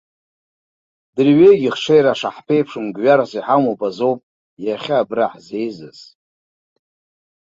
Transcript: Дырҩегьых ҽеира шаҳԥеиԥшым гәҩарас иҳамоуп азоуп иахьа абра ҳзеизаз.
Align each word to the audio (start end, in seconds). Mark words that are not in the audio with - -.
Дырҩегьых 1.15 1.75
ҽеира 1.83 2.13
шаҳԥеиԥшым 2.19 2.85
гәҩарас 2.95 3.31
иҳамоуп 3.37 3.81
азоуп 3.89 4.19
иахьа 4.65 4.95
абра 5.01 5.25
ҳзеизаз. 5.33 5.99